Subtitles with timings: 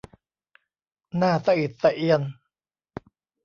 [1.21, 2.21] น่าสะอิดสะเอียน